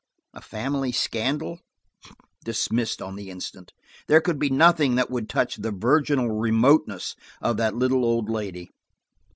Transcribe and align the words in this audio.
A 0.33 0.41
family 0.41 0.91
scandal? 0.91 1.59
Dismissed 2.43 3.03
on 3.03 3.15
the 3.15 3.29
instant. 3.29 3.71
There 4.07 4.19
could 4.19 4.39
be 4.39 4.49
nothing 4.49 4.95
that 4.95 5.11
would 5.11 5.29
touch 5.29 5.57
the 5.57 5.69
virginal 5.71 6.31
remoteness 6.39 7.15
of 7.39 7.57
that 7.57 7.75
little 7.75 8.03
old 8.03 8.27
lady. 8.27 8.71